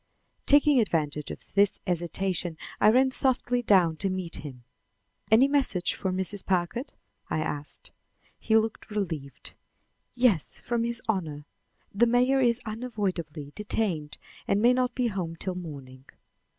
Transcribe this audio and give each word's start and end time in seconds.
Taking 0.47 0.79
advantage 0.79 1.29
of 1.29 1.53
this 1.53 1.79
hesitation, 1.85 2.57
I 2.79 2.89
ran 2.89 3.11
softly 3.11 3.61
down 3.61 3.97
to 3.97 4.09
meet 4.09 4.37
him. 4.37 4.63
"Any 5.29 5.47
message 5.47 5.93
for 5.93 6.11
Mrs. 6.11 6.43
Packard?" 6.43 6.93
I 7.29 7.37
asked. 7.37 7.91
He 8.39 8.57
looked 8.57 8.89
relieved. 8.89 9.53
"Yes, 10.15 10.59
from 10.61 10.85
his 10.85 11.03
Honor. 11.07 11.45
The 11.93 12.07
mayor 12.07 12.39
is 12.41 12.61
unavoidably 12.65 13.51
detained 13.53 14.17
and 14.47 14.59
may 14.59 14.73
not 14.73 14.95
be 14.95 15.05
home 15.05 15.35
till 15.35 15.53
morning." 15.53 16.05